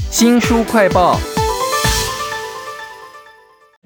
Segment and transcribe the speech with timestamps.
[0.00, 1.18] 新书快报。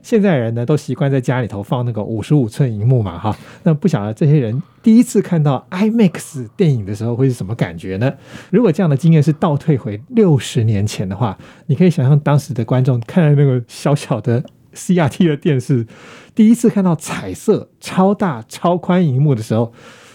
[0.02, 8.12] 现在人呢都习惯在家里头放那个五十五寸荧幕嘛，哈，那不晓得这些人第一次看到 IMAX 电影的时候会是什么感觉呢？
[8.50, 14.44] 如果这样的经验是倒退回六十年前的话，你可以想象当时的观众看到那个小小的
[14.74, 15.86] CRT 的电视，
[16.34, 19.72] 第一次看到彩色超大超宽荧幕的时候，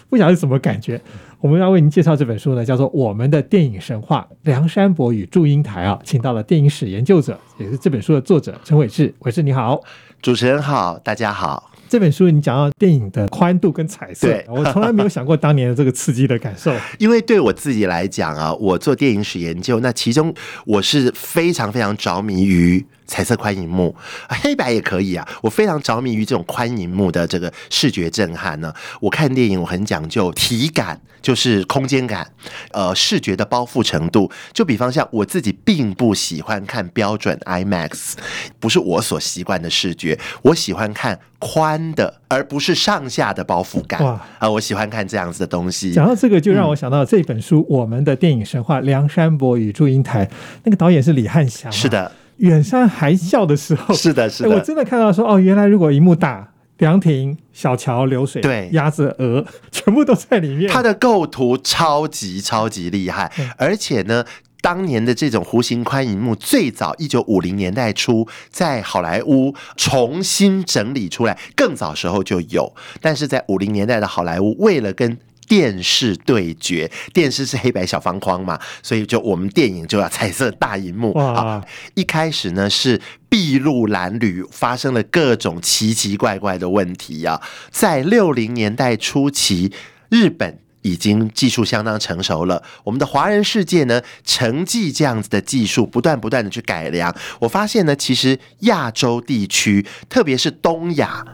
[0.08, 1.02] 不晓得是什么感觉。
[1.42, 9.12] 我们要为您介绍这本书呢，叫做《我们的电影神话：梁山伯与祝英台》啊，请到了电影史研究者，也是这本书的作者陈伟志。
[9.18, 9.80] 伟志你好，
[10.22, 11.68] 主持人好，大家好。
[11.88, 16.72] 这本书你讲到电影的宽度跟彩色对，我从来没有想过当年的这个刺激的感受。
[17.00, 20.32] 因为对我自己来讲啊，我做电影史研究，那其中
[20.64, 23.94] 我是非常非常着迷于彩色宽银幕，
[24.26, 25.28] 黑白也可以啊。
[25.42, 28.72] 我非常着迷于这种宽银幕的这个视觉震撼呢。
[29.00, 32.26] 我看电影我很讲究体感，就是空间感，
[32.70, 34.30] 呃，视觉的包覆程度。
[34.54, 38.14] 就比方像我自己并不喜欢看标准 IMAX，
[38.58, 44.02] 不是我所习惯的视觉，我喜欢看宽的，而不是上下的包覆感。
[44.02, 45.92] 哇啊，我喜欢看这样子的东西。
[45.92, 50.24] 讲到这个，就让我想到这本书《我们的电影神话：梁山伯与祝英台》，
[50.64, 51.88] 那个导演是李汉祥，是。
[51.88, 60.70] 的，远山还笑的时候，是的，是的，哎我真的看到说，哦，原来如果一幕大，凉亭、小桥流水、对鸭子、鹅，全部都在里面。
[60.70, 64.24] 它的构图超级超级厉害嗯，而且呢。
[64.62, 75.18] 当年的这种弧形宽银幕，最早一九五零年代初在好莱坞重新整理出来，更早时候就有，但是在五零年代的好莱坞，为了跟
[75.52, 81.64] 电视对决，电视是黑白小方框嘛，所以就我们电影就要彩色大荧幕哇啊。
[81.92, 82.98] 一开始呢是
[83.28, 87.38] 筚路蓝缕，发生了各种奇奇怪怪的问题啊。
[87.70, 89.70] 在六零年代初期，
[90.08, 90.58] 日本。
[90.84, 97.14] 已经技术相当成熟了，我们的华人世界呢，承继这样子的技术，不断不断的去改良。
[97.38, 101.24] 我发现呢，其实亚洲地区，特别是东亚，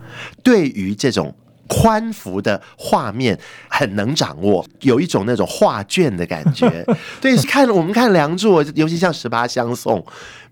[0.43, 1.35] 对于这种
[1.69, 3.39] 宽幅的画面
[3.69, 6.85] 很能掌握，有一种那种画卷的感觉。
[7.21, 10.01] 对，看我们看《梁祝》，尤其像《十八相送》，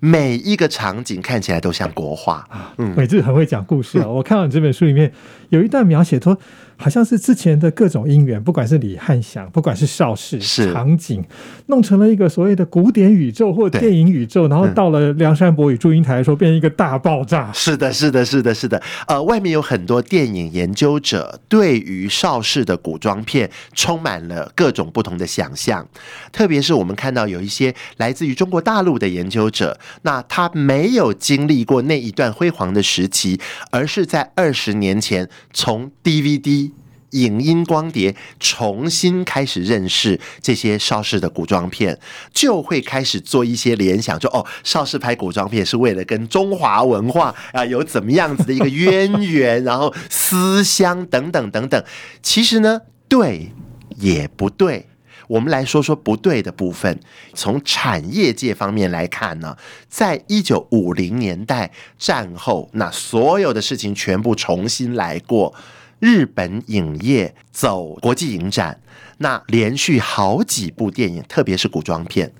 [0.01, 2.47] 每一个场景看起来都像国画。
[2.79, 4.07] 嗯伟志很会讲故事啊！
[4.09, 5.11] 我看到你这本书里面
[5.51, 6.37] 有一段描写说，
[6.77, 11.25] 好像是之前的各种姻缘，不管是李汉祥，不管是邵氏、是场景，
[11.67, 17.51] 弄成了一个所谓的古典宇宙或对电影宇宙，然后到了梁山伯与祝英台的时候，变成一个大爆炸。
[17.53, 18.83] 是的，是的，是的，是的。
[19.07, 25.87] 呃，外面有很多电影研究者对于邵氏的古装片充满了各种不同的想象，
[26.33, 36.73] 特别是我们看到有一些来自于中国大陆的研究者，那他没有经历过那一段辉煌的时期，而是在二十年前从 DVD。
[37.11, 41.99] 影音光碟重新开始认识这些邵氏的古装片，
[42.35, 51.83] 就会开始做一些联想，就哦，邵氏拍古装片是为了跟中华文化啊有怎么样子的一个渊源，然后思乡等等等等。
[52.23, 53.53] 其实呢，对
[53.97, 54.89] 也不对。
[55.29, 56.99] 我们来说说不对的部分。
[57.35, 59.57] 从产业界方面来看呢，
[59.89, 65.55] 在一九五零年代战后，那所有的事情全部重新来过。
[65.99, 68.79] 日本影业走国际影展，
[69.17, 72.31] 那连续好几部电影，特别是古装片。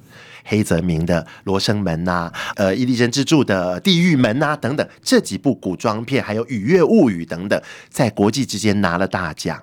[0.45, 9.61] 黑泽明的《罗生门》呐，呃，伊丽珍之助的《地狱门》呐，等等，这几部古装片，还有《雨月物语》等等，在国际之间拿了大奖。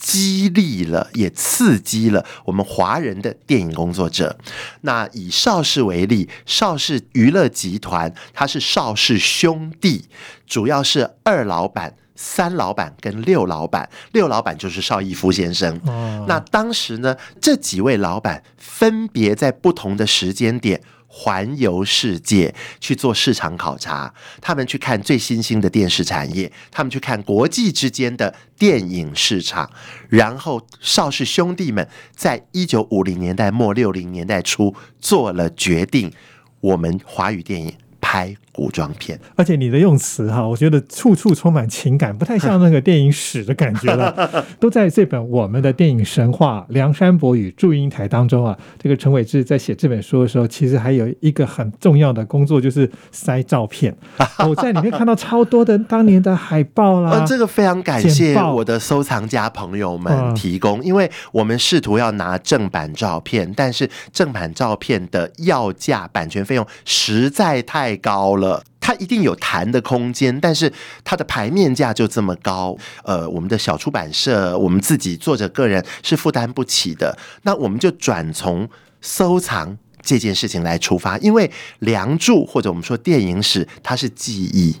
[0.00, 4.38] 激励了，也刺激了我们华人的电影工作者。
[4.80, 10.06] 那以邵氏为例，邵氏娱乐集团，它是邵氏兄弟，
[10.46, 11.94] 主要是二老板。
[12.22, 15.80] 三老板跟六老板，六老板就是邵逸夫先生。
[15.86, 20.82] 哦那当时呢，这几位老板分别在不同的时间点
[21.12, 29.68] 环游世界去做市场考察，他们去看最新兴的电视产业，他们去看国际之间的电影市场，
[30.08, 36.12] 然后邵氏兄弟们在一九五零年代末六零年代初做了决定，
[36.60, 37.74] 我们华语电影
[38.10, 39.16] 拍古装片。
[39.36, 44.44] 而且你的用词哈，我觉得处处充满情感，不太像那个电影史的感觉了。
[44.58, 48.58] 都在这本我们的电影神话《梁山伯与祝英台》当中啊。
[48.82, 53.96] 这个陈伟志在写这本书的时候，其实还有一个很重要的工作，就是塞照片。
[54.48, 68.62] 我在里面看到超多的当年的海报啦，呃，这个非常感谢我的收藏家朋友们嗯提供，因为我们试图要拿正版照片，但是正版照片的要价、版权费用实在太高了。
[68.80, 70.72] 它一定有谈的空间，但是
[71.04, 77.16] 它的牌面价就这么高，呃，我们的小出版社，我们自己作者个人是负担不起的。
[77.42, 78.68] 那我们就转从
[79.00, 79.78] 收藏。
[80.02, 81.46] 这件事情来出发，因为
[81.80, 84.74] 《梁祝》或者我们说电影史，它是记忆。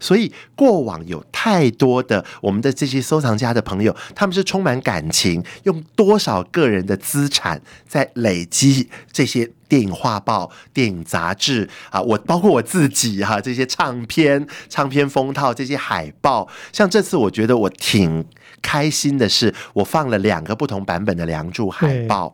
[0.00, 18.24] 所以过往有太多的我们的这些收藏家的朋友，他们是充满感情，用多少个人的资产在累积这些电影画报、电影杂志啊，我包括我自己哈，这些唱片、唱片封套、这些海报，像这次我觉得我挺
[18.62, 22.32] 开心的是，我放了两个不同版本的《梁祝》海报。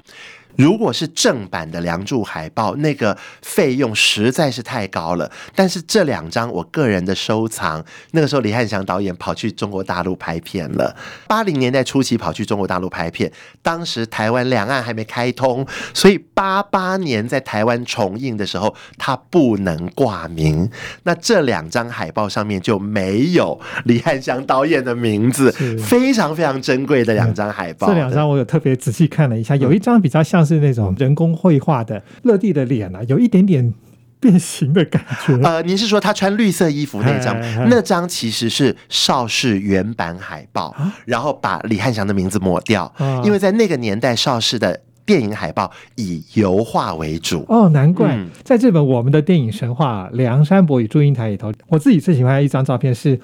[0.57, 5.31] 如果是正版的《梁祝》海报，那个费用实在是太高了。
[5.55, 10.95] 但是这两张我个人的收藏，那个时候李汉祥导演跑去中国大陆拍片了，
[11.29, 13.31] 八零年代初期跑去中国大陆拍片，
[13.63, 15.65] 当时台湾两岸还没开通，
[15.95, 20.69] 所以八八年在台湾重映的时候，他不能挂名。
[21.05, 27.87] 那这两张海报上面就没有李汉祥导演的名字，非常非常珍贵的两张海报。
[27.87, 30.40] 这两张我有特别仔细看了一下，有一张比较像。
[30.45, 33.73] 是那种人工绘画的乐蒂的脸啊，有一点点
[34.19, 35.37] 变形的感觉。
[35.43, 37.39] 呃，您是说他穿绿色衣服那张？
[37.69, 42.93] 那张其实是邵氏原版海报，然后把李汉祥的名字抹掉，
[43.25, 47.45] 因为在那个年代邵氏的电影海报以油画为主。
[47.49, 53.19] 哦，难怪在这本我们的电影神话《梁山伯与祝英台》里头，我自己最喜欢的一张照片是。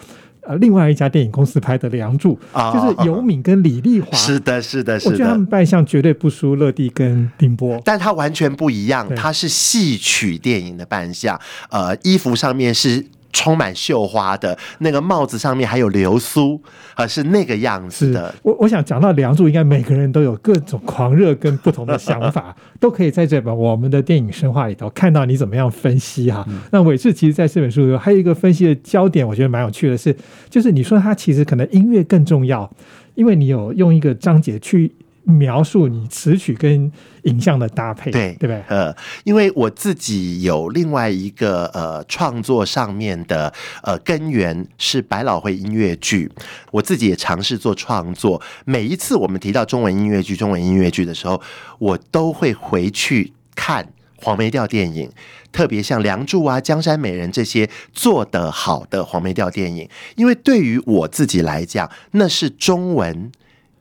[0.47, 2.39] 呃，另外一家电影公司拍的《梁祝》，
[2.73, 4.17] 就是尤敏跟李丽华。
[4.17, 5.13] 是的，是的，是的。
[5.13, 9.07] 我觉得他们扮相绝对不输乐蒂跟丁波，但他完全不一样。
[9.15, 11.39] 他是戏曲电影的扮相，
[11.71, 13.05] 呃，衣服上面是。
[13.37, 16.59] 充满绣花的那个帽子上面还有流苏，
[16.94, 18.35] 啊，是那个样子的。
[18.43, 26.47] 我我想讲到《梁祝》，应该每个人都有各种狂热跟不同的想法， 都可以在这本我们的电影神话里头看到你怎么样分析哈。
[26.71, 30.17] 那伟志其实在这本书里头还有一个分析的焦点，我觉得蛮有趣的是，
[30.49, 32.71] 就是你说他其实可能音乐更重要，
[33.15, 34.91] 因为你有用一个章节去。
[35.26, 36.90] 描述你词曲跟
[37.25, 38.62] 影像的搭配，对对不对？
[38.69, 38.94] 呃，
[39.25, 43.52] 因为我自己有另外一个呃创作上面的
[43.82, 46.31] 呃根源是百老汇音乐剧，
[46.70, 48.40] 我自己也尝试做创作。
[48.64, 51.43] 每一次我们提到中文音乐剧、中文音乐剧的时候，
[51.81, 55.11] 我都会回去看黄梅调电影，
[55.50, 63.32] 特别像《梁祝》啊、《江山美人》这些做得好的黄梅调电影，因为对于我自己来讲，那是中文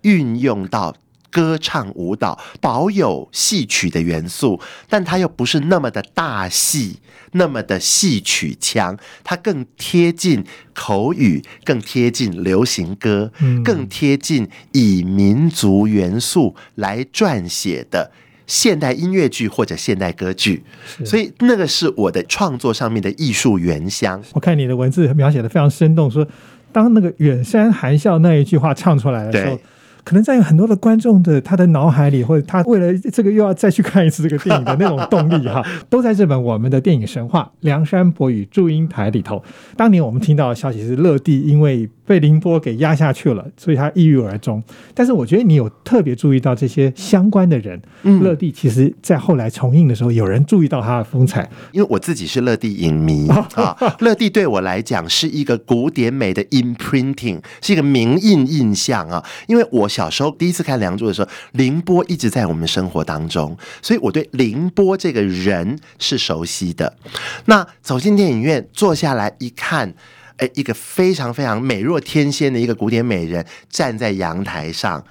[0.02, 0.96] 运用到。
[1.36, 7.00] 歌唱舞蹈保有戏曲的元素，但它又不是那么的大戏，
[7.34, 13.34] 那么的戏曲腔，它更贴近口语，更贴近流行歌，
[13.66, 18.12] 更贴近以民族元素来撰写的
[18.48, 20.64] 现代音乐剧或者现代歌剧。
[21.04, 24.24] 所以那个是我的创作上面的艺术原乡。
[24.32, 26.26] 我看你的文字描写的非常生动，说
[26.72, 29.60] 当那个远山含笑那一句话唱出来的时候。
[30.06, 39.44] 可能在很多的观众的他的脑海里，或者他为了这个又要再去看一次这个电影的那种动力哈， 都在这本我们的电影神话《梁山伯与祝英台》里头。
[39.76, 41.90] 当年我们听到的消息是乐蒂因为。
[42.08, 44.62] 被凌波给压下去了，所以他抑郁而终。
[44.94, 47.82] 但是我觉得你有特别注意到这些相关的人。
[48.22, 51.50] 乐蒂其实在后来重映的时候，有人注意到他的风采。
[51.72, 59.26] 因为我自己是乐蒂影迷 啊，乐蒂对我来讲是一个古典美的 imprinting，是一个名印印象啊。
[59.48, 66.98] 因为我小时候第一次看《梁祝》的时候，凌波一直在我们生活当中，所以我对凌波这个人是熟悉的。
[67.46, 69.94] 那走进电影院坐下来一看。
[70.38, 75.02] 哎，一个非常非常美若天仙的一个古典美人站在阳台上，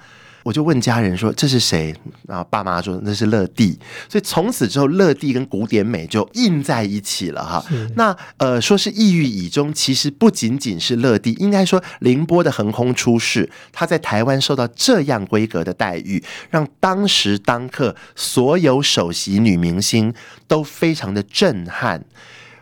[0.45, 1.91] 我就问家人说这是谁？
[2.27, 3.79] 然后爸妈说那是乐蒂。
[4.07, 7.65] 所以从此之后，乐蒂跟古典美就印在一起了哈。
[7.95, 20.13] 那呃，说是异域以中，其实不仅仅是乐蒂，应该说凌波的横空出世，他在台湾受到这样规格的待遇，让当时当刻所有首席女明星
[20.47, 22.05] 都非常的震撼。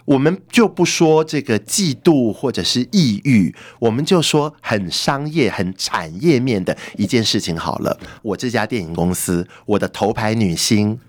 [0.06, 7.98] 我们就不说这个嫉妒或者是抑郁，我们就说很商业、很产业面的一件事情好了。
[8.22, 11.00] 我这家电影公司，我的头牌女星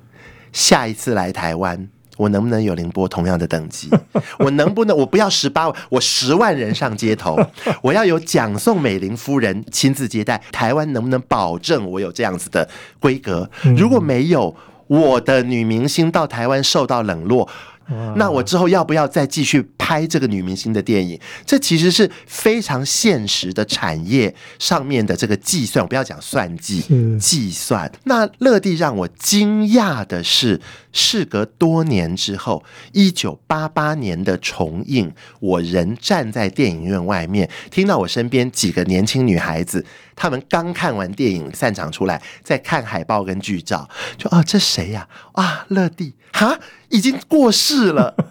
[0.53, 3.91] 下一次来台湾，我能不能有凌波同样的等级？
[4.39, 7.37] 我能不能我不要十八万，我十万人上街头，
[7.83, 10.41] 我要有蒋宋美龄夫人亲自接待？
[10.53, 12.69] 台湾能不能保证我有这样子的
[13.01, 13.51] 规格？
[13.77, 14.55] 如果没有，
[14.87, 17.49] 我的女明星到台湾受到冷落。
[17.89, 21.21] 哇那我之后要不要再继续拍这个女明星的电影？
[21.45, 26.83] 这其实是非常现实的产业上面的这个计算，我不要讲算计，
[27.19, 27.91] 计算。
[28.05, 30.61] 那乐蒂让我惊讶的是，
[30.93, 39.85] 事隔多年之后，一九八八年的重映，我仍站在电影院外面，听到我身边几个年轻女孩子，
[40.17, 45.67] 她们刚看完电影散场出来，在看海报跟剧照，就啊，这谁呀、啊？
[45.69, 46.59] 乐蒂哈，
[46.95, 48.15] 已经过世了。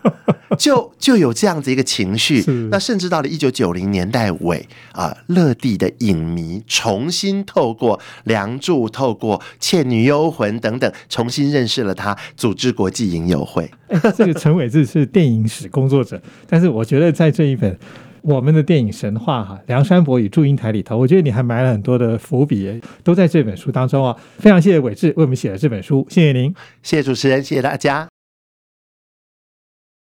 [0.55, 13.67] 就就有这样子一个情绪，那甚至到了一九九零年代尾啊，乐蒂的影迷重新透过《梁祝》、透过《倩女幽魂》等等，重新认识了他，组织国际影友会。
[13.87, 17.75] 哎，这个陈伟志是电影史工作者，但是我觉得在这一本
[18.21, 24.15] 我们的电影神话哈，梁山伯与祝英台里头，我觉得你还埋了很多的伏笔，都在这本书当中啊。
[24.37, 26.53] 非常谢谢伟志为我们写了这本书，谢谢您。
[26.83, 28.12] 谢谢主持人，谢谢大家。